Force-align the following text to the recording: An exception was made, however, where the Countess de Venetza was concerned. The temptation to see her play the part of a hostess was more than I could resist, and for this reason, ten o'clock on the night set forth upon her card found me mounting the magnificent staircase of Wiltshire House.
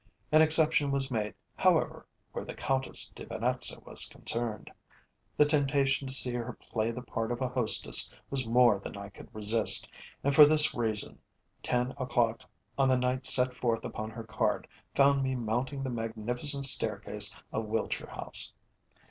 An 0.31 0.41
exception 0.41 0.89
was 0.89 1.11
made, 1.11 1.35
however, 1.55 2.07
where 2.31 2.43
the 2.43 2.55
Countess 2.55 3.09
de 3.13 3.23
Venetza 3.23 3.81
was 3.85 4.07
concerned. 4.07 4.71
The 5.37 5.45
temptation 5.45 6.07
to 6.07 6.11
see 6.11 6.33
her 6.33 6.53
play 6.53 6.89
the 6.89 7.03
part 7.03 7.31
of 7.31 7.39
a 7.39 7.49
hostess 7.49 8.09
was 8.31 8.47
more 8.47 8.79
than 8.79 8.97
I 8.97 9.09
could 9.09 9.29
resist, 9.31 9.87
and 10.23 10.33
for 10.33 10.43
this 10.45 10.73
reason, 10.73 11.19
ten 11.61 11.91
o'clock 11.99 12.41
on 12.79 12.89
the 12.89 12.97
night 12.97 13.27
set 13.27 13.53
forth 13.53 13.85
upon 13.85 14.09
her 14.09 14.23
card 14.23 14.67
found 14.95 15.21
me 15.21 15.35
mounting 15.35 15.83
the 15.83 15.91
magnificent 15.91 16.65
staircase 16.65 17.31
of 17.51 17.65
Wiltshire 17.65 18.09
House. 18.09 18.53